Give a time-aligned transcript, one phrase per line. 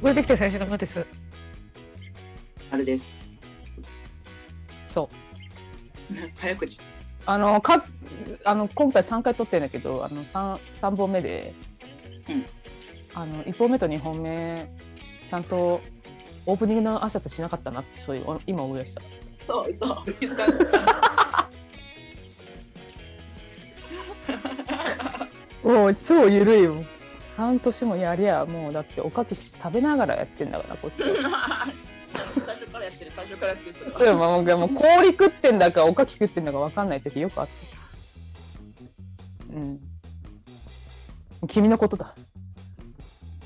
[0.00, 1.04] これできた最初のマです。
[2.70, 3.12] あれです。
[4.88, 5.10] そ
[6.10, 6.14] う。
[6.38, 6.78] 早口。
[7.26, 7.84] あの、か、
[8.44, 11.52] あの、今回3回撮ってんだけど、あの、三三本目で。
[12.28, 12.46] うん
[13.14, 14.70] あの、1本目と2本目、
[15.28, 15.80] ちゃんと。
[16.46, 19.02] オープニングの挨拶しなかったなって、そういう、お今思い出した。
[19.42, 20.12] そうそう。
[20.14, 21.48] 気づかな
[25.62, 26.86] もう超ゆるいもん。
[27.38, 31.68] 半年もやりゃ、もうだっておかきし食べながらやってんだから、こっちは。
[32.44, 33.98] 最初からやってる、最初からやってるそれは。
[34.00, 37.48] でももうもう氷食ってんだかおかき食ってんだかわかんない時よくあっ
[39.48, 39.54] た。
[39.54, 39.78] うん。
[41.46, 42.12] 君のことだ。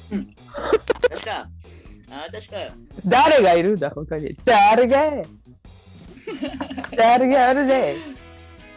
[0.08, 1.46] 確か。
[2.10, 2.56] あ、確か。
[3.04, 4.34] 誰がいるんだ他に。
[4.46, 5.22] 誰が
[6.96, 7.96] 誰があるぜ。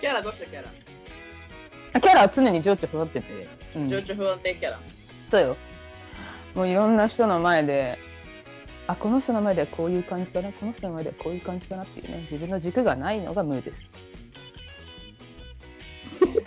[0.02, 2.02] キャラどうしたキャラ？
[2.02, 3.48] キャラは常に情緒不安定で。
[3.78, 4.80] うん、情緒不安定キャラ。
[5.30, 5.58] そうよ。
[6.56, 7.98] もういろんな人の前で、
[8.88, 13.86] あ、この人の前ではこういう感じかな、この人の前ではこういう感じかなっていうね、自分の軸がないのがムーです。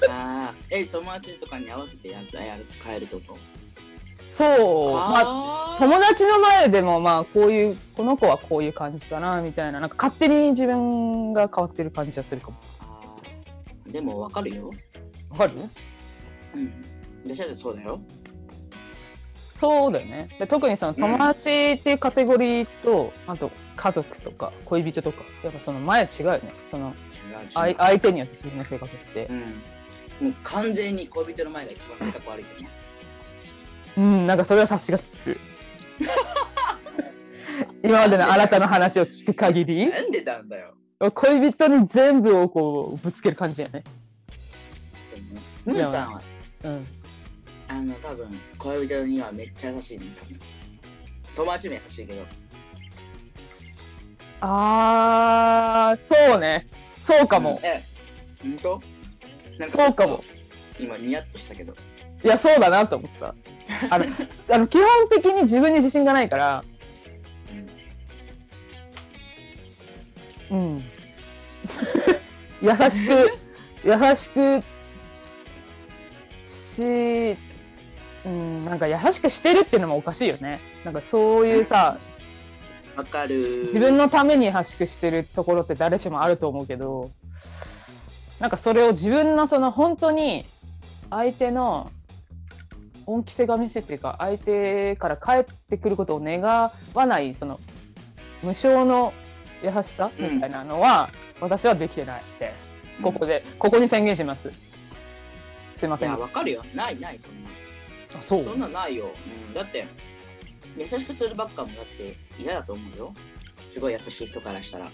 [0.08, 3.20] ああ、え、友達とかに合わせてやる、やる、変えるこ？
[3.26, 3.36] と。
[4.32, 4.92] そう。
[4.92, 12.56] まあ友達の前でもまあこういうこの子はこういう感じかなみたいななんか勝手に自分が変わってる感じはするかも
[13.86, 14.70] でもわかるよ。
[15.30, 15.54] わかる？
[16.54, 16.72] うん。
[17.26, 18.00] 私だってそうだよ。
[19.58, 26.94] そうだよねで特にその友達っていうカテゴリーと、あと家族とか恋人とかやっぱその前違うよねその。
[27.50, 29.40] 相相手によって自分の性格ってうん。
[29.40, 32.68] もう完全に恋人の前が一番性格悪いけどね。
[33.96, 35.36] うんなんかそれは察しがつく
[37.82, 40.74] 今までのあなたの話を聞く限りなんでなんだよ。
[41.14, 43.84] 恋人に全部をこうぶつける感じだよね
[45.02, 45.40] そうね。
[45.64, 46.22] ムーさんは、
[46.64, 46.97] うん
[47.68, 50.38] あの、多分恋人にはめっちゃ優しいね、多分。
[51.34, 52.22] 友達も優しいけど。
[54.40, 56.68] あーそうね
[57.04, 57.82] そうかも、え、
[58.40, 58.80] ほんと
[59.58, 60.24] なんそうかも。
[60.78, 61.74] 今、ニヤッとしたけど。
[62.24, 63.34] いやそうだなと思った
[63.90, 64.04] あの
[64.50, 66.64] あの基本的に自分に自信がないから
[70.50, 70.78] うん
[72.60, 73.38] 優しく
[73.84, 74.64] 優しく
[76.44, 77.36] し
[78.28, 81.98] うんなんか優しくしてるっていうのもおかしいよねなんかそういうさ
[82.96, 83.66] わかる。
[83.68, 87.10] 自分のために優しくしてるところって誰しもあると思うけど
[88.40, 90.44] なんかそれを自分のその本当に
[91.10, 91.90] 相手の
[93.06, 97.60] 恩着せがみしっていうか相手から返ってくることを願わないその
[98.42, 99.12] 無償の
[99.62, 101.08] 優しさみたいなのは、
[101.40, 102.44] 私はできてないです。
[103.02, 104.52] ここでここに宣言します。
[105.76, 106.12] すいません。
[106.12, 106.64] あわかるよ。
[106.74, 107.50] ないない、そんな。
[108.26, 109.10] そうそんなんないよ。
[109.48, 109.86] うん、だって、
[110.76, 113.14] 優しくするばっかもだって嫌だと思うよ。
[113.70, 114.88] すごい優しい人からしたら。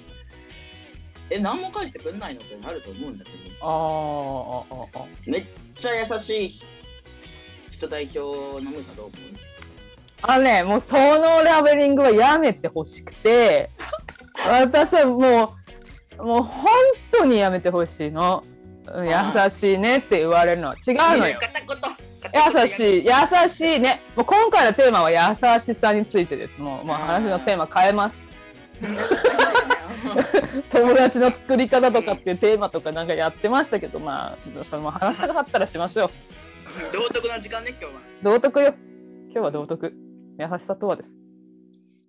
[1.30, 5.44] え、何も返してくんないのってなると思うんだけど、あーああああめっ
[5.76, 6.64] ちゃ優しい
[7.70, 8.18] 人代表
[8.62, 9.18] のムーさんどう思う？
[10.22, 13.70] あのね、もうそのラベリングはやめてほしくて、
[14.46, 15.54] 私はも
[16.18, 16.66] う、もう本
[17.10, 18.42] 当にやめてほしいの。
[18.46, 18.54] うん
[19.08, 19.12] 優
[19.50, 21.38] しいねって言われるのは違うのよ。
[21.40, 21.93] 片言
[22.34, 24.00] 優しい、優しいね。
[24.16, 25.18] もう今回のテーマは優
[25.60, 26.60] しさについてです。
[26.60, 28.20] もうもう話のテーマ変えます。
[28.80, 28.86] い。
[30.70, 36.10] 友達の作り方とかっていうテーマとかなんかやってましたけど、まあ、その話したかったらしましょう。
[36.92, 37.90] 道徳の時間ね、今日は。
[38.22, 38.74] 道徳よ。
[39.26, 39.92] 今日は道徳。
[40.38, 41.18] 優しさとはです。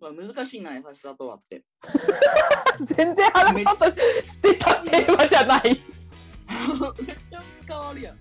[0.01, 1.63] まあ難しいな、優しさとはって。
[2.81, 3.85] 全然話そうと
[4.25, 5.63] してたテーマじゃない。
[7.05, 8.19] めっちゃ変わるやん。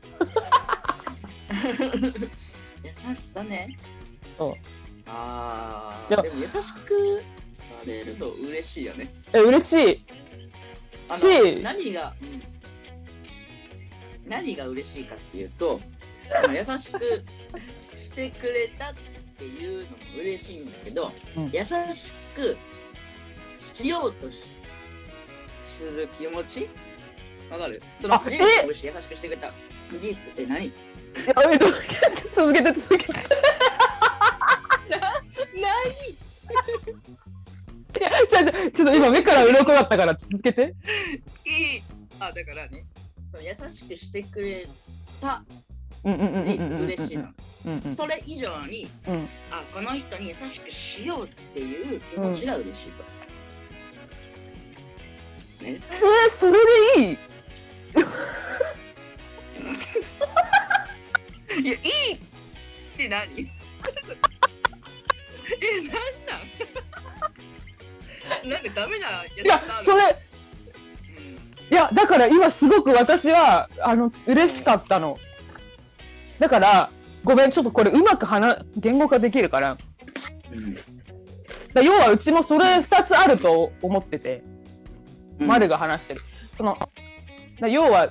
[2.84, 3.76] 優しさね。
[4.36, 4.54] そう。
[5.06, 6.52] ああ、でも優し
[6.84, 7.22] く
[7.52, 9.12] されると嬉しいよね。
[9.32, 9.72] え、嬉し
[11.12, 11.16] い。
[11.16, 11.60] し。
[11.62, 12.42] 何が、うん
[14.26, 15.78] 何が嬉しいかっていうと、
[16.50, 17.22] 優しく
[17.94, 18.94] してくれたっ
[19.36, 21.50] ていうのも嬉しいんだけど、うん。
[21.52, 22.56] 優しく
[23.74, 24.42] しようとし
[25.78, 26.70] する気持ち？
[27.50, 27.82] わかる？
[27.98, 28.66] そのえ？
[28.66, 29.52] 優しくしてくれた
[29.92, 30.66] 事実え何？
[30.66, 30.72] や
[31.48, 31.72] めとけ
[32.34, 33.12] 続けて続けて。
[37.96, 40.74] いやちょっとちょっと今目から鱗だったから続けて。
[41.46, 41.82] いい。
[42.20, 42.84] あだからね
[43.28, 44.68] その優しくしてくれ
[45.20, 45.44] た
[46.04, 47.24] 嬉しいの、
[47.66, 53.02] うんうんそれ以上にうんあこの人に優しくしようっていう気持ちが嬉しいと、
[55.64, 56.52] ねえー、それ
[56.96, 57.16] でいい？
[61.62, 62.18] いやいいっ
[62.96, 63.26] て何？
[65.48, 65.94] なん
[66.26, 66.36] な
[68.46, 68.48] ん？
[68.50, 70.16] なんかダメなやついやそれ。
[71.70, 75.18] いやだから今すごく私はあの嬉しかったの。
[76.38, 76.90] だから
[77.24, 79.76] ごめんちょっとこれうまく話言語化できるから。
[80.52, 80.74] うん。
[81.72, 84.42] だ要はうちもそれ2つあると思ってて、
[85.40, 85.46] うん。
[85.48, 86.20] 丸が話してる。
[86.56, 86.78] その
[87.60, 88.10] だ要は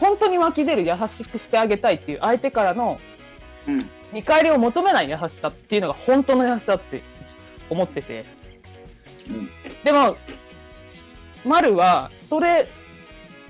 [0.00, 3.00] 本当に湧き出る優しくしてあげたいっていう相手からの
[3.66, 3.90] うん。
[4.12, 7.02] 見返りを求めない優しさっていうのが本当の優しさって
[7.68, 8.24] 思ってて。
[9.28, 9.48] うん。
[9.82, 10.16] でも
[11.44, 12.68] 丸はそれ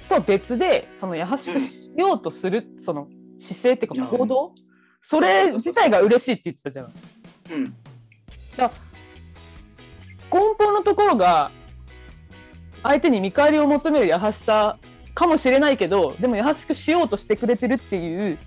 [0.08, 3.08] と別でその優しくしようとする、その
[3.38, 4.52] 姿勢っていうか行動、
[5.02, 6.92] それ自体が嬉しいって言ってたじゃん。
[7.52, 7.74] うん。
[10.32, 11.50] 根本のところが
[12.82, 14.78] 相手に見返りを求める優しさ
[15.16, 18.38] かもしれないけどでも優しくしようとしてくれてるっていう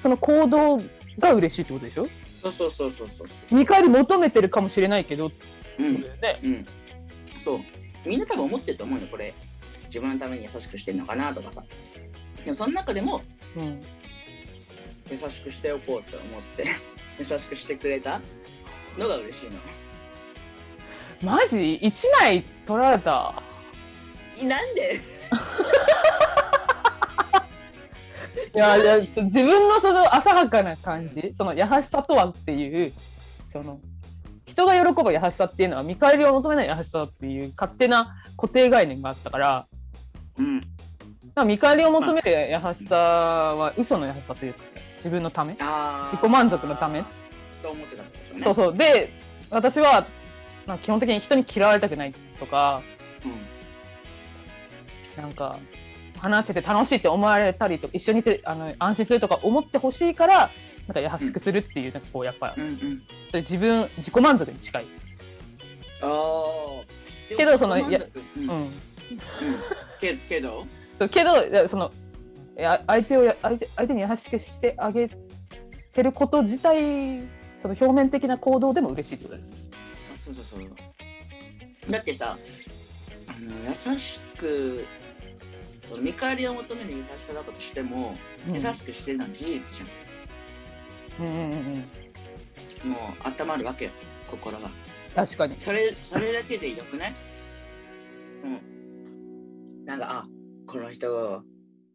[0.00, 0.80] その行動
[1.18, 2.06] が嬉しいってことでしょ？
[2.42, 3.28] そうそうそうそうそう。
[3.28, 5.32] そう見返り求めてるかもしれないけど
[5.78, 5.94] うん。
[6.02, 6.40] ね。
[6.42, 6.66] うん。
[7.40, 7.60] そう。
[8.06, 9.34] みんな多分思ってると思うよこれ。
[9.86, 11.64] 自分のために優しくしてるのかなとかさ。
[12.44, 13.22] でもその中でも
[13.56, 13.80] うん。
[15.10, 16.66] 優しくしておこうと思って
[17.18, 18.20] 優しくしてくれた
[18.98, 19.58] のが嬉しいの。
[21.22, 23.42] マジ？1枚取られた？
[24.44, 25.00] なんで？
[28.54, 31.34] いやいや自分のその浅はかな感じ？
[31.36, 32.92] その優しさとはっていう
[33.52, 33.80] その
[34.46, 39.66] 人が喜ぶ優しさっていうのは見返りを求めない優しさだっていう勝手な固定概念があったから
[40.38, 40.60] うん。
[41.34, 44.60] まあ見返りを求める優しさは嘘の優しさというか
[44.96, 45.54] 自分のため？
[45.60, 47.04] あ自己満足のため？
[47.62, 48.44] と思ってたってことね。
[48.44, 48.76] そうそう。
[48.76, 49.12] で
[49.50, 50.06] 私は、
[50.66, 52.80] まあ、基本的に人に嫌われたくないとか
[53.24, 53.32] うん
[55.22, 55.58] なんか
[56.18, 60.50] 話してて楽しいって思われたりと一緒にいてあの安心するとか思ってほしいから
[60.86, 62.78] なんか優しくするっていうなんかこうやっぱうんうん。
[62.78, 64.84] そういう自分自己満足に近い。
[66.02, 68.00] ああけどそのいや
[68.36, 68.48] うん。
[68.48, 68.56] うん。
[68.60, 68.70] うん。
[70.00, 70.66] けけど？
[71.10, 71.90] けどその
[72.56, 75.10] 相手をや相手相手に優しくしてあげ
[75.92, 77.20] てること自体
[77.60, 79.70] その表面的な行動でも嬉しいってことです。
[80.14, 82.36] あそうそうそうだってさ
[83.28, 83.52] あの
[83.92, 84.86] 優しく
[85.88, 88.16] その見返りを求める優しさだとしても、
[88.48, 88.54] うん。
[88.54, 89.60] 優しくしてるのは事実じ
[91.20, 91.26] うん。
[91.26, 91.84] うんうんうん。
[92.84, 93.90] ゃんもう温まるわけよ
[94.30, 94.68] 心が。
[95.14, 95.54] 確かに。
[95.58, 97.14] それそれだけでよくない？
[98.44, 98.46] う
[99.82, 99.84] ん。
[99.84, 100.26] なんかあ
[100.66, 101.42] この人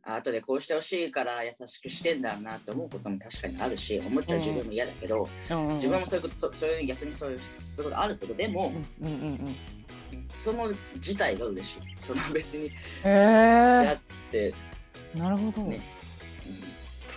[0.03, 5.75] あ後でこうしてほしいから優しくしてんだなって思うことも確かにあるし思っちゃう自分も嫌だけど、うん。
[5.75, 7.39] 自分もそういうことそそういう逆にそういう
[7.83, 9.55] ことあるけどでも、うんうんうんうん。
[10.37, 11.79] その自体が嬉しい。
[11.97, 12.71] その別に
[13.03, 13.97] へやえっ
[14.31, 14.53] て、
[15.15, 15.81] なるほど、ね
[16.45, 16.49] う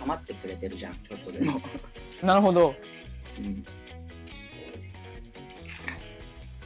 [0.05, 1.61] ん、構ってくれてるじゃんちょっとでも、
[2.21, 2.75] なるほど。
[3.37, 3.65] うん、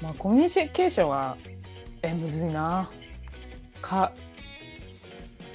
[0.01, 1.37] まあコミュニケーションは
[2.01, 2.89] えむずいな。
[3.81, 4.11] か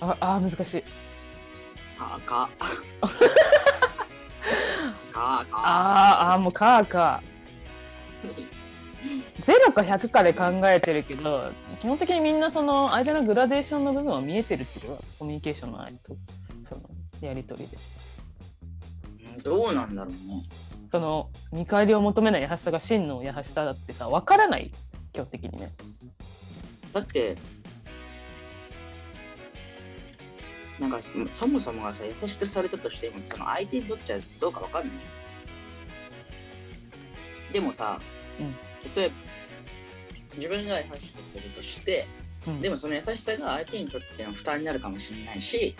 [0.00, 0.84] ああ難しい。
[1.98, 2.50] あーか
[5.12, 7.22] あーあーもうかーか
[9.46, 16.16] 0か100かで考えてるけど基本的にみんなその相手のグラデーションの部分は見えてるってことコミュニケーションの間と
[16.68, 16.82] その
[17.20, 17.76] やり取りで。
[17.76, 17.84] うん
[19.42, 20.42] どうなんだろうね。
[20.90, 24.70] その見返りを求めない優しさが真の優しさだってさ分からない
[25.12, 25.68] 基本的にね。
[26.92, 27.36] だって
[30.78, 34.92] なんかそそもそもがさ優しくされたとしてもその相手にとっちゃどうかわかんない。
[34.92, 38.00] じゃんでもさ、
[38.40, 38.54] うん
[38.94, 39.14] 例えば
[40.36, 42.06] 自分が優しくするとして
[42.46, 42.60] うん。
[42.60, 45.74] でもその優しさが相手にとっての負担になるかもしれないし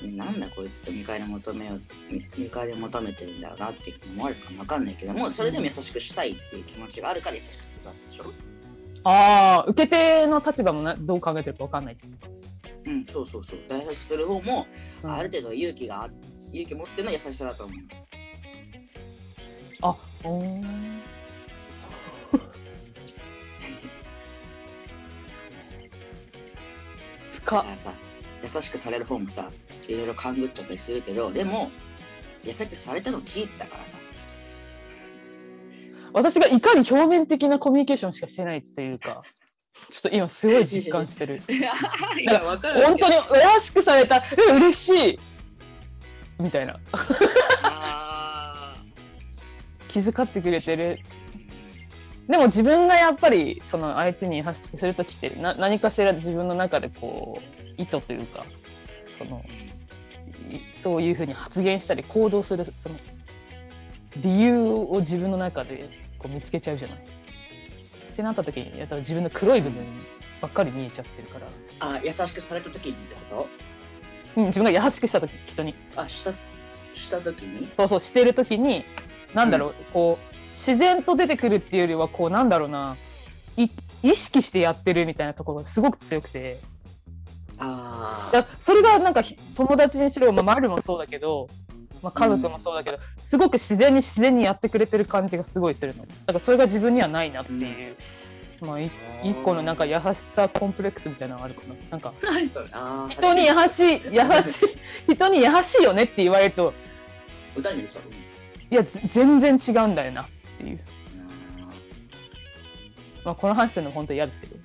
[0.00, 1.80] なんだこいつと見返りを求めよう
[2.12, 8.32] 見見返りを求めてるんだろうなって思われるかもわかんないけどもそれでも優しくしたいっていう気持ちがあるから優しくするわけでしょ？
[9.02, 11.96] ああ受け手の立場もなどう考えてるか分かんない
[12.86, 13.58] うん、そうそうそう。
[13.70, 14.66] 優しくする方も、
[15.02, 15.14] と、うん。
[15.14, 16.10] ある程度勇気があ、
[16.52, 17.78] 勇気持っての優しさだと思う。
[19.82, 20.97] あおー
[27.48, 27.64] か。
[27.68, 27.92] らさ、
[28.42, 29.48] 優しくされる方もさ、
[29.88, 31.70] いろいろ勘ぐっちゃったりするけど、でも、
[32.44, 33.96] 優しくされたの事実だからさ。
[36.12, 39.22] 私がいかに表面的なコミュニケーションしかしてないっていうか
[39.90, 41.40] ちょっと今すごい実感してる。
[42.18, 45.20] いや、わかる本当に優しくされたうん嬉しい。
[46.40, 46.78] みたいな。
[47.62, 48.76] あ
[49.88, 50.98] 気遣ってくれてる
[52.28, 58.44] でも自分がやっぱりその相手に優しくする時ってな何かしら自分の中でこう意図というか
[59.16, 59.42] その
[60.50, 62.94] いそういうふうに発言したり行動するその
[64.18, 66.98] 理由を自分の中でこう見つけちゃうじゃない。
[66.98, 67.00] っ
[68.16, 69.84] てなった時にやっぱ自分の黒い部分
[70.40, 71.46] ばっかり見えちゃってるから、
[71.80, 73.48] あ優しくされた時にってこ
[74.36, 75.72] うん、自分が優しくした時人に。
[75.72, 76.32] とあした
[76.94, 77.68] した時に？
[77.76, 78.84] そうそうしてる時に
[79.34, 80.27] なんだろう、こう
[80.58, 82.96] 自然と出てくるっていうよりはこうなんだろうな。
[83.56, 83.68] い
[84.02, 86.58] 意識してやってるみたいなところがすごく強くて。
[87.60, 91.48] あだそれがなんかひ友達にしろ、まあ、マルもそうだけど、
[92.02, 96.06] まあ、家族もそうだけど、すごく自然に自然にやってくれてる感じがすごいするの。
[96.06, 97.96] だからそれが自分にはないなっていう、
[98.60, 98.90] まあい
[99.24, 101.74] 一個のなんか優しさコンプレックスみたいなのがあるかな。
[101.90, 102.12] なんか
[103.10, 104.64] 人に優しい優し
[105.08, 106.72] い人に優しいよねって言われると
[107.56, 107.84] 歌にい
[108.70, 110.22] やぜ全然違うんだよな。
[110.22, 110.26] っ
[110.58, 110.80] ていう、
[113.24, 114.56] まあ、この話するの本当嫌ですけど。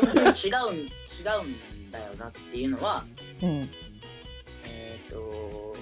[0.00, 3.04] 全然違うん違うんだよなっていうのは
[3.42, 3.70] うん。
[4.64, 5.76] えっ、と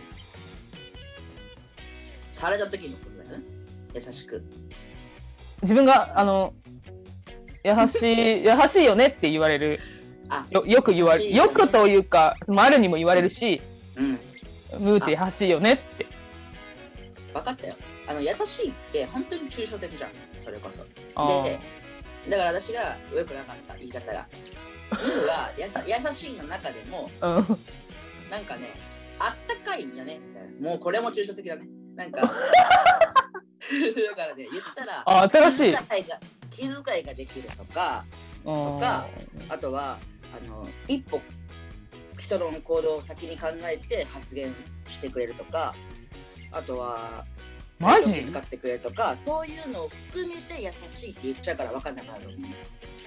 [2.32, 3.44] された時のことだよね。
[3.94, 4.42] 優しく。
[5.62, 6.54] 自分があの
[7.62, 9.80] 優しい 優しいよねって言われる。
[10.28, 11.36] あよよく言われね。
[11.36, 13.60] よくというかマルにも言われるし
[13.96, 14.18] うん。
[14.78, 16.06] ムーって優しいよねって
[17.32, 17.76] 分かったよ。
[18.08, 20.10] あの優しいって本当に抽象的じゃん。
[20.38, 20.84] それこそ。
[20.84, 21.58] で
[22.28, 24.26] だから私が良くなかった言い方が。
[24.90, 27.58] ムーはやさ 優しいの中でもうん。
[28.30, 28.68] なんかね
[29.18, 30.68] あったかいんよねみたいな。
[30.70, 31.66] もうこれも抽象的だね。
[31.94, 32.36] なんか だか
[34.26, 35.72] らね言ったらあ新しい。
[35.72, 36.20] 気遣いが
[36.50, 38.04] 気遣いができるとか
[38.44, 39.06] とか
[39.48, 39.98] あとは
[40.36, 41.20] あの一歩
[42.16, 44.54] 人の行動を先に考えて発言
[44.88, 45.74] してくれるとか
[46.52, 47.24] あとは
[47.78, 48.14] マジ？
[48.14, 52.28] 気遣ってくれるとかそういうのを含めて優しいって言っちゃうから分かんなくなる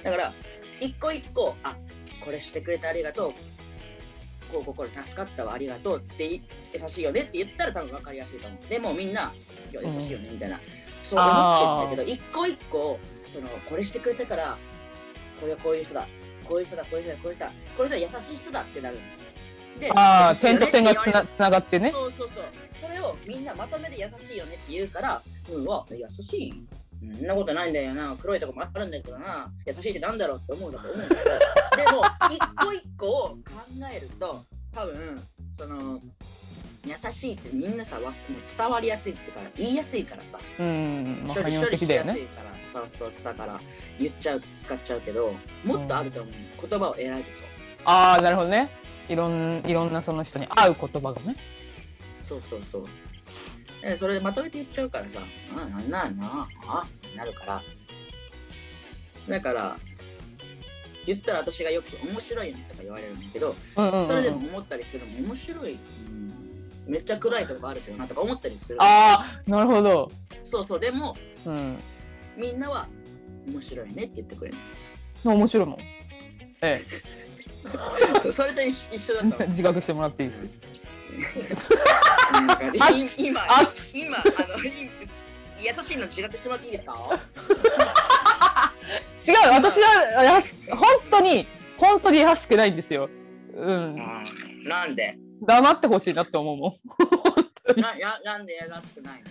[0.04, 0.34] だから
[0.80, 1.76] 一個一個あ
[2.24, 3.34] これしてくれてありがとう。
[4.52, 6.42] こうこうこれ助かったわありがとうってい
[6.80, 8.70] 優しいよねって言ったら多分分かりやすいと思う。
[8.70, 9.34] でもみんな
[9.72, 10.60] 優しいよねみたいな、
[11.04, 14.56] そう思ってるんだけど一個一個そのこれしてくれたから
[15.42, 16.08] これはこういう人だ
[16.46, 19.02] こういう人だこういう人だこういう人だこういう人は優しい人だってなるで
[19.96, 22.44] ああ優しいよね点と点がつなつながってねそうそうそう。
[22.82, 26.52] それをみんなまとめて優しいよねって言うから、うん、わ、優しい。
[26.52, 26.68] うん
[27.18, 28.16] そんなことないんだよな。
[28.18, 29.52] 黒いとこもあるんだけどな。
[29.66, 31.22] 優しいってなんだろうって思うだと思うんだけど。
[31.76, 32.02] でも、
[32.32, 33.38] 一個一個を考
[33.94, 36.00] えると、多分、その、
[36.86, 38.14] 優しいってみんなさ、わもう
[38.58, 40.40] 伝わりやすいってか、言いやすいからさ。
[40.60, 43.14] うん一人一人しやすいから、そうそう。
[43.22, 43.60] だから、
[44.00, 45.34] 言っちゃう、使っちゃうけど、
[45.66, 46.34] もっとあると思う。
[46.70, 47.30] 言葉を選ぶと。
[47.86, 48.70] ああなるほどね
[49.10, 51.36] いろんいろんなその人に合う言葉がね。
[52.20, 52.86] そうそうそう。
[53.84, 55.20] えそれでまとめて言っちゃうからさ、
[55.56, 56.48] あなんなんな。
[56.68, 57.62] あなるから。
[59.28, 59.78] だから、
[61.06, 65.78] 言ったら私がよく面白いよねとか言われるんだけど、うんそれでも思ったりするのも面白い、う
[66.10, 66.34] ん
[66.86, 68.78] めっちゃ暗いとこあるけどなとか思ったりする。
[68.82, 70.12] ああなるほど。
[70.44, 71.80] そうそう、でもうん。
[72.36, 72.88] みんなは
[73.48, 74.58] 面白いねって言ってくれる。
[75.24, 75.78] 面白いもん。
[76.62, 76.82] え
[78.22, 79.46] そうそれと一緒一緒だった。
[79.52, 80.52] 自覚してもらっていいです？
[82.32, 84.24] なんかあい今、あ今、あ
[84.58, 84.90] の、い
[85.62, 86.94] 優しいの自覚してもらっていいですか？
[89.26, 90.80] 違う私は優し本
[91.10, 93.10] 当に本当に優しくないんですよ。
[93.56, 93.96] うん。
[93.96, 95.18] うんなんで？
[95.42, 96.78] 黙ってほしいなって思うも
[97.78, 97.82] ん。
[97.82, 99.30] なやなんで優しくないの？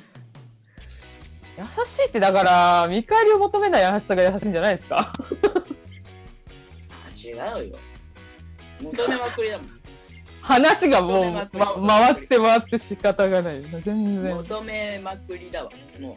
[1.58, 5.12] 優しいってだから見返りを求めない優しさが優しいんじゃないですか？
[5.12, 5.18] あ
[7.14, 7.32] 違
[7.64, 7.76] うよ。
[8.82, 9.68] 求めまくりだもん。
[10.40, 15.70] 話がもう、ま回って回って仕方がない全然求めまくりだわ。
[16.00, 16.12] もう。
[16.12, 16.16] うん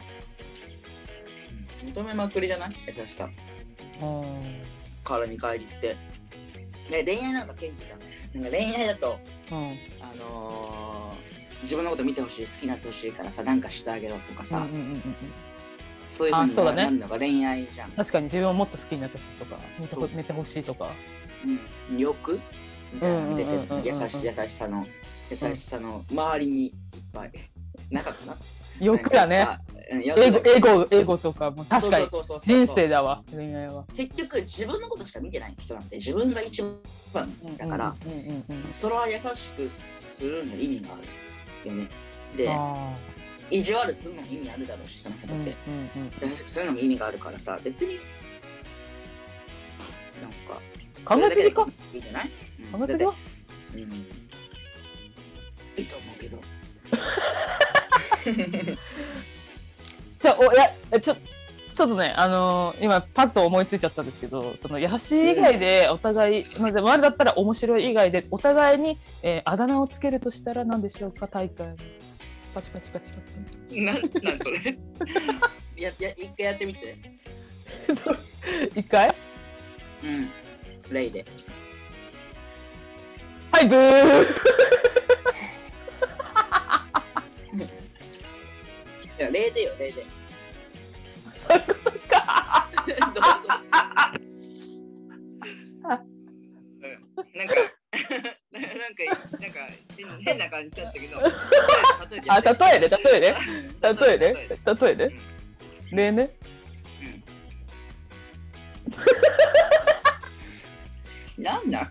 [1.88, 2.74] 求めまくりじゃない？
[2.88, 3.28] 優しさ。
[4.00, 4.60] うん
[5.04, 5.96] からに帰りって。
[6.90, 8.42] ね、恋愛なんか謙虚じゃん。
[8.42, 9.18] なんか恋愛だと、
[9.50, 9.56] うん
[10.00, 15.16] あのー自分のこと見てほしい、好きになってほしいからさ、なんかしてあげろとかさ、うんうんうんうん
[16.08, 17.90] そういうふうになるのが恋愛じゃん。
[17.92, 19.56] 確かに自分をもっと好きになってほしいとか
[20.14, 20.90] 見てほしいとか。
[21.90, 22.40] うん、欲
[22.92, 24.86] みたいな出て優し優しさの
[25.30, 26.72] 優しさの周りにいっ
[27.12, 27.32] ぱい。
[27.90, 28.36] なかったな。
[28.80, 29.38] 欲だね。
[29.38, 29.60] なんか
[29.92, 30.20] うん欲。
[30.20, 32.06] エゴエゴエゴとかも確かに。
[32.40, 33.84] 人生だわ恋愛は。
[33.94, 36.62] 結局自分のことしか見てない人なんて自分が一
[37.12, 37.96] 番だから、
[38.74, 40.98] それは優しくするの意味があ
[41.64, 41.88] るよね。
[42.36, 42.94] であ
[43.50, 45.50] 意地悪するのも意味あるだろうしその人ーうんうんうん
[46.22, 47.98] 優しくするのも意味があるからさ別に
[50.22, 50.36] なんか
[51.16, 51.66] 考えすぎか？
[51.92, 52.30] いいんじゃない、
[52.72, 52.80] うん。
[52.80, 53.14] 考えすぎは
[53.74, 53.80] うん。
[53.80, 53.84] い
[55.82, 56.38] いと思うけど。
[60.22, 71.76] じゃあおいやえちょちょっとねあのー今パッと思いついちゃったんですけどその優しい以外でお互い、まず前だったら面白い以外でお互いに、えーあだ名をつけるとしたら何でしょうか大会
[72.56, 73.20] パチパチパチパ
[73.68, 73.82] チ。
[73.82, 73.98] なな
[74.32, 74.56] んそれ？
[75.76, 76.96] やや一回やってみて。
[78.74, 79.14] 一回？
[80.02, 80.30] うん。
[80.90, 81.26] レイで。
[83.52, 84.24] はいブー。
[89.18, 90.06] いやレイでよレイで。
[91.36, 91.58] そこ
[92.08, 92.66] か。
[92.86, 92.98] どういう？
[93.04, 93.12] こ
[95.82, 95.88] と
[96.80, 96.82] う
[97.36, 97.38] ん。
[97.38, 97.54] なんか
[98.76, 99.04] なんか
[99.40, 99.66] なんか
[100.20, 101.20] 変な感じだったけど。
[102.10, 103.34] 例えてあ例えね例えね
[103.82, 105.12] 例えね例えう
[105.94, 105.96] ん。
[105.96, 106.30] ね例ね。
[111.38, 111.90] なんなん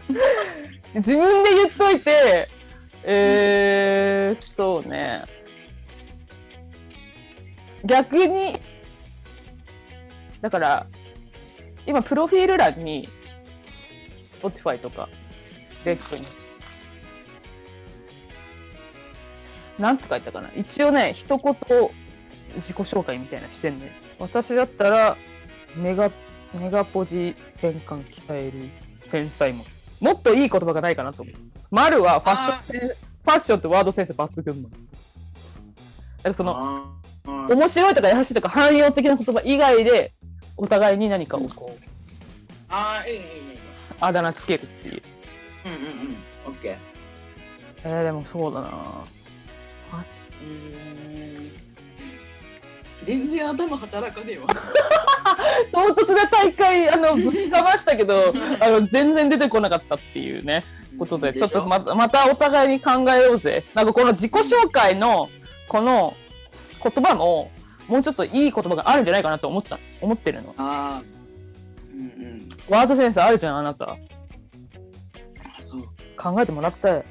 [0.96, 2.48] 自分で言っといて。
[3.08, 5.24] えー、そうね。
[7.84, 8.60] 逆に
[10.42, 10.88] だから
[11.86, 13.08] 今プロフィール欄に
[14.42, 15.08] Spotify とか
[15.86, 16.45] レックに
[19.80, 21.56] なんて書いたかな一応ね一言
[22.56, 25.18] 自己紹介みたいなしてんね私だったら
[25.78, 26.10] ネガ
[26.54, 28.70] ネガポジ変換鍛える
[29.08, 29.66] 繊細も
[30.00, 31.36] もっといい言葉がないかなと思う。
[31.72, 34.72] 丸はファッションファッションとワードセンス抜群もん。
[34.72, 34.80] だか
[36.24, 36.94] らその
[37.26, 40.14] 面白いとか優しいとか汎用的な言葉以外で
[40.58, 41.84] お互いに何かをこう
[42.70, 43.60] あーいいねいいねいいね
[44.00, 45.02] あだ名つけるっていう。
[45.66, 46.16] うんうんうん
[46.48, 46.76] オッケー
[47.84, 49.06] えー、でもそうだな。
[49.96, 50.10] ファッシ
[50.42, 51.56] うーん。
[53.06, 54.48] 全然頭働かねえわ。
[55.72, 60.64] 唐突な大会あのぶちかましたけどあの全然出てこなかったっていうね
[60.98, 63.64] ことでちょっとままたお互いに考えようぜ。
[63.74, 65.30] なんかこの自己紹介の
[65.68, 66.16] この
[66.82, 67.52] 言葉も
[67.88, 69.80] もうちょっといい言葉があるんじゃないかなと思ってた。
[70.02, 70.56] 思ってるの。
[70.58, 71.04] ああ
[71.94, 72.50] うんうん。
[72.68, 73.92] ワードセンスあるじゃんあなた。
[73.92, 73.98] あ
[75.62, 75.84] そう。
[76.18, 77.04] 考えてもらったよ。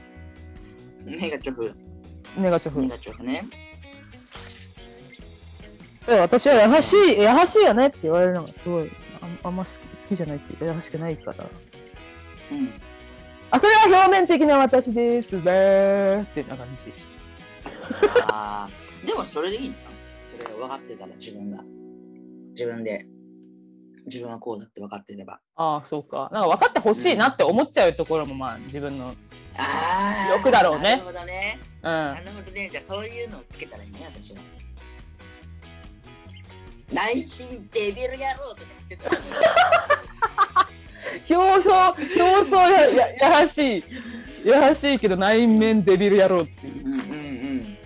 [1.05, 1.73] ネガチョフ
[2.37, 2.83] ネガチョフ。
[2.83, 3.49] ネガチョフね。
[6.07, 8.91] で私は優しい優しいよねって言われるのがすごい
[9.23, 11.45] ああんま好き好きじゃないっていうか優しくないから。
[12.53, 12.69] うん。
[13.51, 16.93] あそれは表面的な私ですねってな感じ。
[18.31, 19.07] あー。
[19.07, 19.79] でもそれでいいんだ
[20.25, 21.63] それ分かってたら自分が。
[22.51, 23.07] 自分で。
[24.07, 25.41] 自分はこうだって分かってれば。
[25.57, 26.29] ああそうか。
[26.33, 29.15] なんか分かってほしいなって思っちゃうところもまあ自分の
[29.57, 30.83] あ欲だろうね。
[30.83, 31.59] なるほどね。
[31.83, 31.91] うん。
[31.91, 32.69] なるほどね。
[32.71, 34.39] じゃあそういうのをつけたらいいね私は。
[36.93, 39.37] 内心デビル野郎とかつけたらいいね。
[41.37, 43.85] 表層表層やや優しい。
[44.45, 46.87] 優しいけど内面デビル野郎っていう。
[46.87, 47.79] うんうんうん。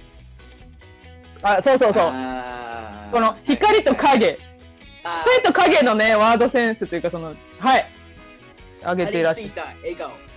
[1.42, 2.12] あそうそうそう。
[3.12, 4.38] この光と影。
[5.04, 7.86] あ光と影のねワードセンスというかそのはい。
[8.82, 9.52] 上げてらっしゃる。
[9.82, 10.27] 笑顔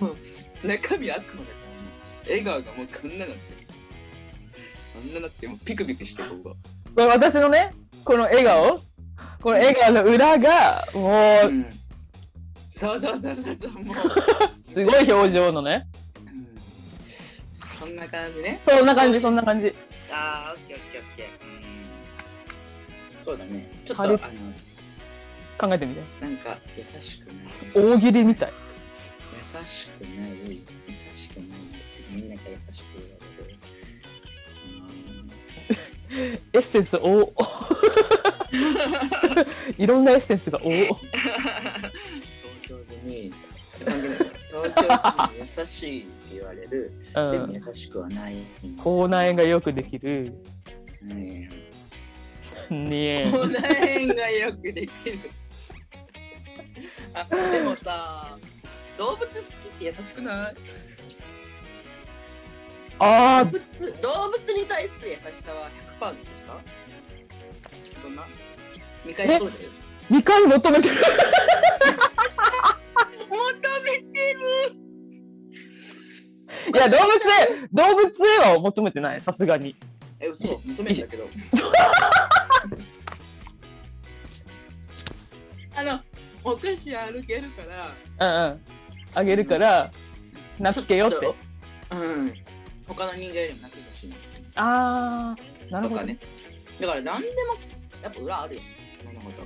[0.00, 0.16] もう
[0.66, 1.46] 中身悪魔だからね
[2.28, 3.66] 笑顔がもうこんななってる。
[4.94, 6.56] こんななってもうピクピクしてここ
[6.94, 7.72] これ私のね
[8.04, 8.78] この笑顔
[9.42, 11.08] この笑顔の裏がも
[11.44, 11.66] ううん。
[12.70, 13.94] そうそうそうそうそうもう、
[14.62, 15.86] すごい表情のね。
[16.18, 16.46] うん、
[17.78, 18.60] そんな感じね。
[18.66, 19.72] そんな感じそんな感じ。
[20.12, 21.26] ああオッケーオッケーオッケー。
[23.18, 23.24] うん。
[23.24, 23.70] そうだね。
[23.82, 24.18] ちょっとあの
[25.58, 26.02] 考えてみて。
[26.20, 27.36] なんか優しくない。
[27.74, 28.52] 大喜利みたい。
[29.38, 30.10] 優しくない。
[30.88, 31.48] 優しくない。
[32.10, 33.56] みんなが優しく言われる
[36.52, 37.32] エッセンス多。
[39.78, 40.70] いろんなエッセンスが多。
[40.70, 40.96] 東
[42.62, 43.32] 京済み
[43.78, 44.88] 東京済
[45.32, 47.32] み優しいって言われる、うん。
[47.32, 48.36] でも優しくはない、
[48.82, 50.32] 口内炎がよくできる。
[51.02, 51.50] ね
[52.70, 55.18] ねえ、口内炎がよくできる
[57.14, 58.36] あでもさ
[58.98, 60.54] 動物好きって優しくない？
[62.98, 65.68] あ動物動物に対する優しさは
[66.00, 66.56] 100%の優しさ
[68.02, 68.22] どんな？
[69.04, 69.70] 見返りどうだよ
[70.10, 70.94] あ2回求めてる。
[73.28, 73.36] 求
[73.82, 74.72] めてる。
[76.72, 77.10] いや動物
[77.50, 78.06] 園動物
[78.44, 79.20] 園は求めてない。
[79.20, 79.74] さすがに。
[80.20, 80.46] え、嘘。
[80.64, 81.28] 求めてたけど。
[85.76, 86.00] あの、
[86.46, 87.64] お菓子歩けるか
[88.18, 88.60] ら、うんうん
[89.14, 89.90] あげるから
[90.58, 91.26] 名付けようって
[91.90, 92.34] うん。
[92.86, 94.14] 他の人間よりも泣けてほしい
[94.56, 95.88] あーなな。
[95.88, 96.18] るほどね。
[96.80, 97.32] だから何でも、
[98.02, 98.60] やっぱ裏あるよ。
[99.06, 99.42] 物事。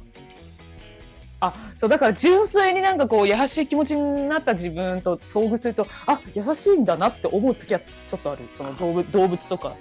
[1.42, 9.74] あそうだから純粋になんかこう優しい気持ちになった自分と遭遇するとあ優しいんだなって思う時はちょっとあるその動物動物とか。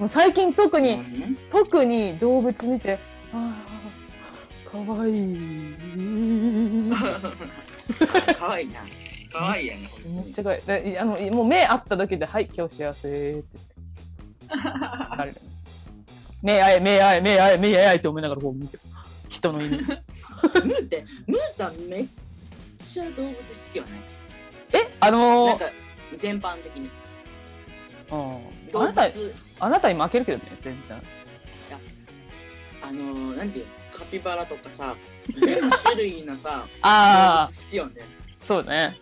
[0.00, 0.98] もう最近特に、う
[1.52, 2.98] 特に動物見て
[3.32, 4.03] ああ
[4.74, 5.32] かわい。
[5.32, 5.36] い
[8.36, 8.80] かわいいな。
[9.30, 9.88] かわいいやね。
[10.04, 10.62] めっちゃ可愛い。
[10.66, 13.08] であのもう目合っただけで「はい今日幸せ」
[13.38, 13.44] って。
[14.50, 15.34] 言ってなる
[16.42, 18.82] 目合え目合え目合え目合えって思いながらこう見てる。
[19.28, 19.78] 人の犬。
[19.78, 22.06] ムーって、ムーさんめっ
[22.92, 23.34] ちゃ動物好
[23.72, 24.02] きよね。
[24.72, 25.48] えあのー。
[25.50, 25.64] なんか
[26.16, 26.88] 全般的に。
[28.10, 29.10] うん、あなた
[29.60, 31.00] あなたに負けるけどね全然。
[32.82, 33.83] あのー、なんていうの？
[33.96, 34.96] カピバラとかさ、
[35.40, 38.02] 全種類のさ、 ああ動物好きよね。
[38.46, 38.98] そうね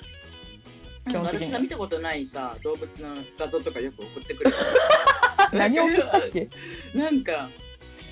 [1.13, 4.57] 私が見たことないさ、動物の画像とかよく送ってくるよ。
[5.53, 6.49] 何を見たっけ？
[6.95, 7.49] なんか、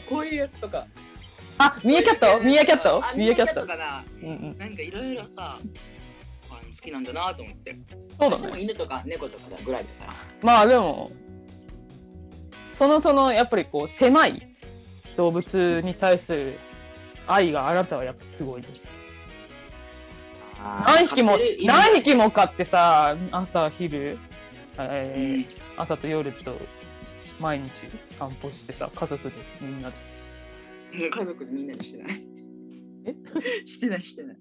[0.08, 0.86] こういうやつとか。
[1.58, 2.40] あミーアキャット？
[2.44, 2.96] ミーアキャット？
[3.04, 4.02] あミーアキャットかな。
[4.22, 5.58] うんうんなんかいろいろさ、
[6.48, 7.76] 好きなんだなと思って。
[8.18, 10.18] そうだね私も犬とか猫とかぐらいだから。
[10.42, 11.10] まあでも
[12.72, 14.42] そのそのやっぱりこう狭い
[15.16, 16.58] 動物に対する
[17.32, 18.68] 愛があなたはやっぱすごいね。
[20.86, 24.18] 何匹も何匹も飼ってさ朝昼、
[24.78, 25.46] えーうん。
[25.76, 26.54] 朝と夜と
[27.40, 27.70] 毎日
[28.18, 29.96] 散歩してさ家族でみんなで。
[31.10, 32.24] 家族でみんなでしてない。
[33.06, 33.14] え？
[33.66, 34.36] してないしてない。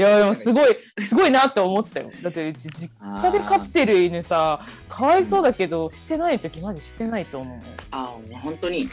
[0.00, 2.10] いやでもすごいすごいなって思ったよ。
[2.22, 7.58] だってうち実家で飼ってる犬さかわいそうだけどしてない時マジしてないと思う、
[7.90, 8.82] ああ、本当に。
[8.82, 8.88] うん、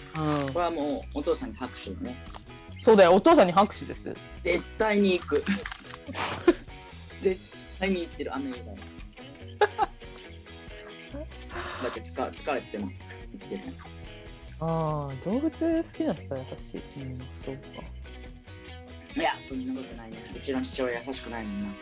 [0.51, 2.17] これはもうお父さんに拍手だね。
[2.85, 5.43] そうだよお父さんに拍手です絶対に行く。
[7.19, 7.41] 絶
[7.79, 8.77] 対に行ってる、アメリカに。
[11.81, 12.93] だって疲疲れてても行
[13.43, 13.73] ってるね。
[14.59, 17.61] ああ動物好きな人は優しいうんそうか
[19.15, 20.17] いや、そんなことないね。
[20.35, 21.69] うちの父親優しくないもんな。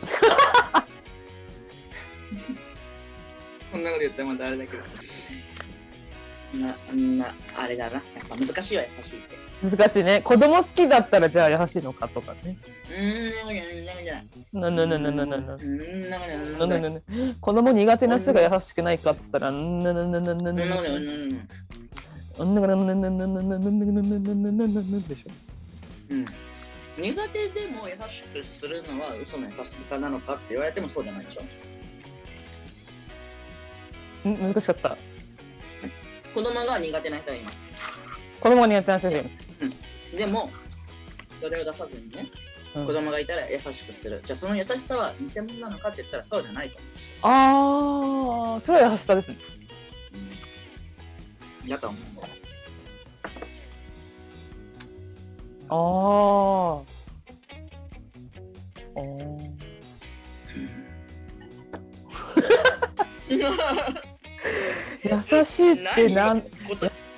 [3.70, 4.82] そんなこと言ったらまたあれだけど。
[6.54, 7.96] な、な、あれだな。
[7.96, 9.43] やっぱ難しいわ、優しいって。
[9.62, 10.20] 難しいね。
[10.22, 12.58] 子供好きだったらじゃあ優しいのかとかね。
[12.90, 15.36] うーん、なない、なない。
[16.58, 17.00] ななな
[17.40, 20.68] 子供苦手な人が優しくないかっつったらなななななななななん。
[20.68, 21.02] かじゃない。
[22.36, 25.30] ななななななななななななななでしょ
[26.10, 26.24] うん。
[26.96, 31.42] 苦手でも優しくするのは嘘の優しさなのかって言われてもそうじゃないでしょ。
[34.28, 34.36] ん。
[34.52, 34.96] 難しかった
[36.34, 37.70] 子供が苦手な人はいます。
[38.40, 39.43] 子供苦手な人がいます
[40.16, 40.50] でも、
[41.40, 42.28] それを出さずにね、
[42.76, 44.20] うん子供がいたら優しくする。
[44.26, 46.80] じゃあその優しさは偽物なのかって言ったらそうじゃないと
[47.22, 49.36] ああそれは優しさですね
[51.62, 51.68] 思う。
[51.70, 52.00] だと思う。
[55.68, 55.74] あ
[58.96, 59.44] ああー
[65.38, 66.42] 優しいってなん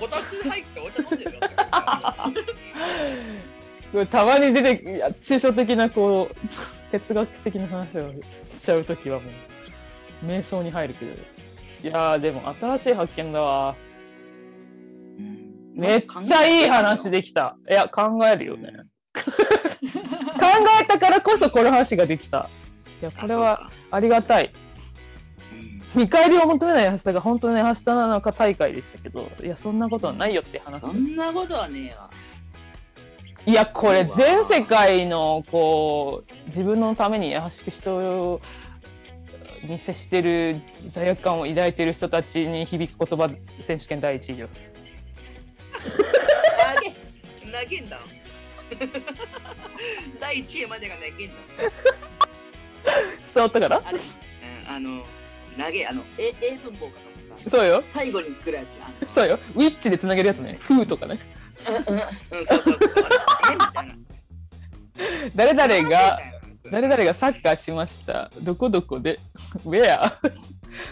[0.08, 1.40] こたつ入ってお茶飲んでるよ。
[3.92, 6.36] こ れたまに出ていや抽象的なこう
[6.90, 8.10] 哲学的な話を
[8.50, 9.24] しちゃうときはも
[10.22, 11.12] う瞑想に入るけど。
[11.82, 13.74] いやーでも新しい発見だわ。
[15.74, 17.56] めっちゃいい話できた。
[17.68, 18.72] いや考えるよね。
[19.14, 19.22] 考
[20.82, 22.48] えたからこそこの話ができた。
[23.02, 24.50] いやこれはありがたい
[25.96, 32.10] 見返りを求めない優しさが本当の優しさなのか大会でしたけどいやそんなことはないよって話そんなことはねえわ。
[33.46, 38.40] いやこれ全世界のこう自分のために優しく人
[39.62, 43.30] に接してる罪悪感を抱いてる人たちに響く言葉
[43.62, 44.48] 選手権第一位よ
[47.46, 48.00] 投げ投げんだ。
[50.20, 51.34] 第1位までが投げんだ。
[53.34, 55.04] 伝わったからあれ、うんあの、
[55.58, 56.92] 投げ、あの、文法か
[57.44, 57.50] と。
[57.50, 57.82] そうよ。
[57.86, 59.38] 最後に来るやつあの そうよ。
[59.54, 60.56] ウィッチでつなげるやつね。
[60.60, 61.18] フーとかね。
[61.68, 62.38] うんうん。
[62.38, 62.90] うん、そうそうそう。
[62.96, 63.94] あれえみたいな。
[65.36, 66.18] 誰々が
[66.70, 68.30] 誰々がサッカーしました。
[68.42, 69.18] どこどこで。
[69.64, 70.18] ウェア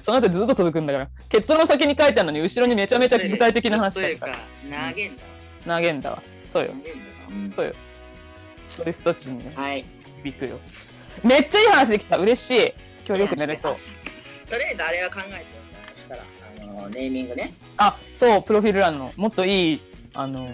[0.04, 1.08] その後ずっと続くんだから。
[1.28, 4.38] 結論先に書いてあるのに後ろにめちゃめちゃ具体的な話だから、
[4.90, 5.22] 投げんだ。
[5.76, 6.22] 投げんだわ。
[6.52, 6.68] そうよ。
[6.70, 7.74] 投げんだそうよ。
[8.70, 9.52] そういう人たちにね。
[9.54, 9.84] はい。
[10.22, 10.58] 響くよ。
[11.22, 12.18] めっちゃいい話できた。
[12.18, 12.74] 嬉しい。
[13.06, 13.76] 今日よく寝れそう
[14.48, 15.42] とりあえずあれは考えてよ。
[15.94, 16.22] そしたら、
[16.60, 17.52] あの、ネーミングね。
[17.76, 19.80] あそうプロフィール欄のもっといい
[20.12, 20.48] あの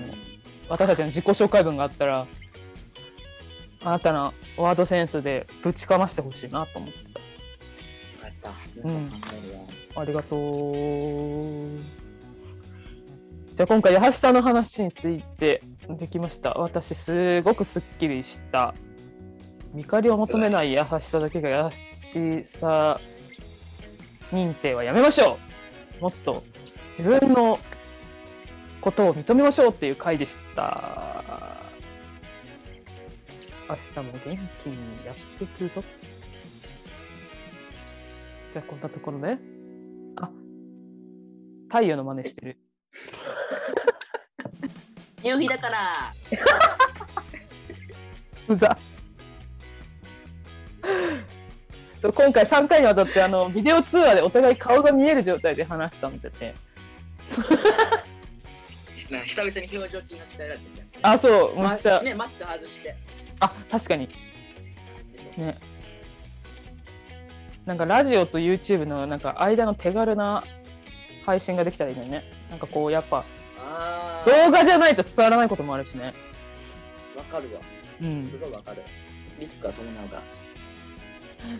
[0.68, 2.26] 私たちの自己紹介文があったら
[3.82, 8.32] あなたのワードセンスでぶちかましてほしいなと思って分かっ
[8.82, 8.88] た。
[8.88, 9.10] うん
[9.96, 11.78] ありがとう
[13.54, 18.74] じゃあ今回優しさの話についてできました私すごくすっきりした
[19.74, 23.00] 見返りを求めない優しさだけが優しさ
[24.32, 25.38] 認定はやめましょ
[25.98, 26.44] うもっと
[26.98, 27.58] 自分の
[28.80, 31.54] ことを認めましょうっていう回でした
[33.68, 35.82] 明日も元気にやっていくぞ
[38.52, 39.38] じゃあこんなところで。
[40.16, 40.28] あ
[41.68, 42.58] 太陽の真似してる。
[45.22, 46.12] 夕日だから。
[48.54, 48.76] うざ。
[52.02, 56.54] 今回3回にわたってあのビデオ通話でお互い顔が見える状態で話したんでね。
[59.10, 60.88] な久々に表情筋が鍛えられてるやつ。
[61.02, 62.00] あ、そう、めまっちゃ。
[62.00, 62.94] ね、マスク外して。
[63.40, 64.08] あ、確かに。
[65.36, 65.56] ね。
[67.66, 70.44] なんかラジオと YouTube のなんか間の手軽な
[71.26, 72.24] 配信ができたらいいのにね。
[72.50, 73.24] なんかこうやっぱ。
[74.26, 76.12] 動画じゃないと伝わらないこともあるしね。
[77.16, 77.60] わかるわ。
[78.02, 78.24] うん。
[78.24, 78.82] すごいわかる。
[79.38, 80.22] リスクは伴うが。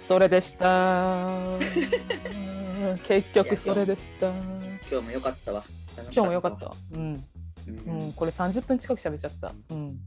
[0.06, 1.26] それでした。
[3.06, 4.28] 結局それでした。
[4.28, 5.62] 今日も良かったわ。
[5.96, 6.74] 今日もよかったわ。。
[6.92, 7.24] うん。
[7.66, 9.52] ううんん、これ30分近く喋っちゃった。
[9.70, 9.98] うん。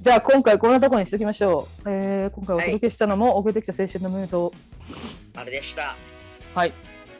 [0.00, 1.90] じゃあ今回こんなところにしておきましょう。
[1.90, 4.52] えー、今回お届けしたのも、遅れてきた青春のムード。
[5.34, 5.96] あれでした。
[6.54, 6.72] はい。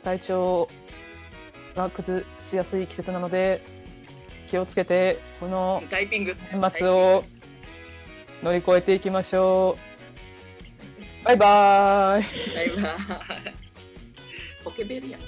[0.04, 0.68] 体調
[1.74, 3.64] が崩しやすい季節なので、
[4.48, 6.36] 気をつけて、このタイピング。
[6.52, 7.24] 年末を
[8.42, 9.76] 乗り越えていきましょ
[11.22, 11.24] う。
[11.24, 12.24] バイバーイ。
[12.54, 12.92] バイバイ。
[14.64, 15.20] ポケベルやん。